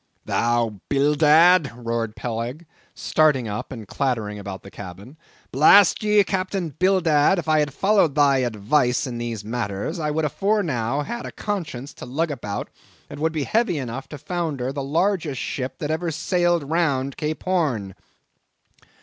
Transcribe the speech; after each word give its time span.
"Thou 0.25 0.81
Bildad!" 0.89 1.71
roared 1.75 2.15
Peleg, 2.15 2.65
starting 2.95 3.47
up 3.47 3.71
and 3.71 3.87
clattering 3.87 4.39
about 4.39 4.63
the 4.63 4.71
cabin. 4.71 5.15
"Blast 5.51 6.01
ye, 6.01 6.23
Captain 6.23 6.69
Bildad, 6.69 7.37
if 7.37 7.47
I 7.47 7.59
had 7.59 7.71
followed 7.71 8.15
thy 8.15 8.37
advice 8.37 9.05
in 9.05 9.19
these 9.19 9.45
matters, 9.45 9.99
I 9.99 10.09
would 10.09 10.25
afore 10.25 10.63
now 10.63 11.03
had 11.03 11.27
a 11.27 11.31
conscience 11.31 11.93
to 11.93 12.07
lug 12.07 12.31
about 12.31 12.71
that 13.09 13.19
would 13.19 13.31
be 13.31 13.43
heavy 13.43 13.77
enough 13.77 14.09
to 14.09 14.17
founder 14.17 14.73
the 14.73 14.81
largest 14.81 15.39
ship 15.39 15.77
that 15.77 15.91
ever 15.91 16.09
sailed 16.09 16.63
round 16.67 17.15
Cape 17.15 17.43
Horn." 17.43 17.93